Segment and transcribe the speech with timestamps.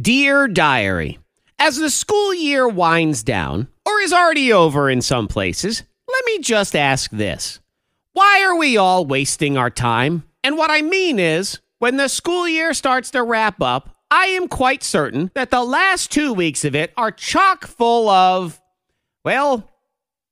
[0.00, 1.18] Dear Diary,
[1.58, 6.38] as the school year winds down, or is already over in some places, let me
[6.40, 7.58] just ask this.
[8.12, 10.24] Why are we all wasting our time?
[10.44, 14.46] And what I mean is, when the school year starts to wrap up, I am
[14.46, 18.60] quite certain that the last two weeks of it are chock full of,
[19.24, 19.68] well,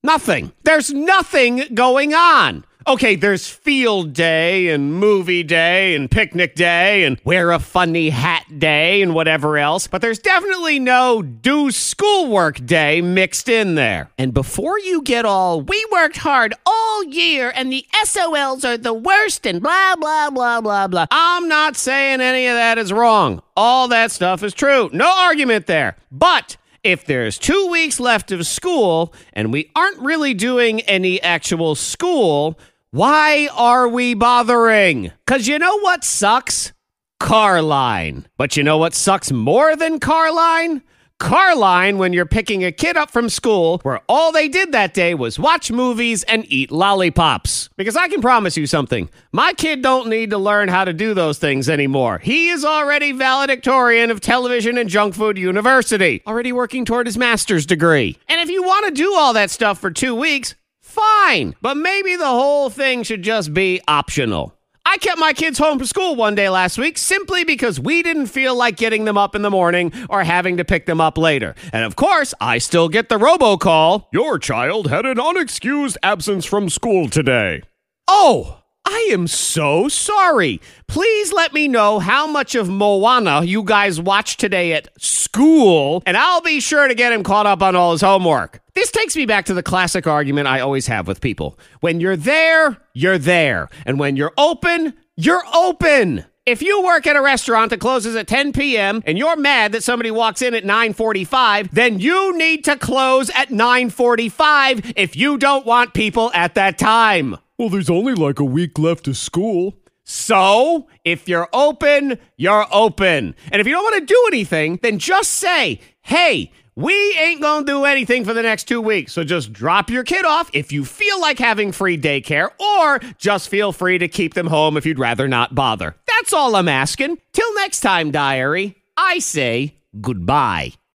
[0.03, 0.53] nothing.
[0.64, 2.64] There's nothing going on.
[2.89, 8.61] Okay, there's field day and movie day and picnic day and wear a funny hat
[8.61, 14.09] day and whatever else, but there's definitely no do schoolwork day mixed in there.
[14.19, 18.95] And before you get all, we worked hard all year and the SOLs are the
[18.95, 21.07] worst and blah, blah, blah, blah, blah.
[21.10, 23.43] I'm not saying any of that is wrong.
[23.57, 24.91] All that stuff is true.
[24.93, 25.96] No argument there.
[26.12, 31.74] But if there's two weeks left of school and we aren't really doing any actual
[31.74, 32.57] school,
[32.90, 35.12] why are we bothering?
[35.26, 36.72] Because you know what sucks?
[37.18, 38.26] Carline.
[38.36, 40.82] But you know what sucks more than Carline?
[41.18, 45.15] Carline when you're picking a kid up from school where all they did that day
[45.15, 47.70] was watch movies and eat lollipops.
[47.78, 49.09] Because I can promise you something.
[49.32, 52.18] My kid don't need to learn how to do those things anymore.
[52.18, 57.65] He is already valedictorian of Television and Junk Food University, already working toward his master's
[57.65, 58.18] degree.
[58.28, 60.54] And if you want to do all that stuff for 2 weeks,
[60.97, 61.55] fine.
[61.61, 64.53] But maybe the whole thing should just be optional.
[64.89, 68.27] I kept my kids home from school one day last week simply because we didn't
[68.27, 71.56] feel like getting them up in the morning or having to pick them up later.
[71.72, 74.06] And of course, I still get the robocall.
[74.12, 77.62] Your child had an unexcused absence from school today.
[78.06, 80.60] Oh, I am so sorry.
[80.87, 86.16] Please let me know how much of Moana you guys watched today at school, and
[86.16, 88.60] I'll be sure to get him caught up on all his homework.
[88.75, 91.59] This takes me back to the classic argument I always have with people.
[91.81, 93.69] When you're there, you're there.
[93.84, 96.25] And when you're open, you're open.
[96.47, 99.03] If you work at a restaurant that closes at 10 p.m.
[99.05, 103.49] and you're mad that somebody walks in at 9:45, then you need to close at
[103.49, 107.37] 9:45 if you don't want people at that time.
[107.59, 109.75] Well, there's only like a week left of school.
[110.05, 113.35] So, if you're open, you're open.
[113.51, 117.67] And if you don't want to do anything, then just say, hey, we ain't gonna
[117.67, 119.12] do anything for the next two weeks.
[119.12, 123.49] So just drop your kid off if you feel like having free daycare, or just
[123.49, 125.97] feel free to keep them home if you'd rather not bother.
[126.16, 127.19] That's all I'm asking.
[127.34, 130.72] Till next time, diary, I say goodbye.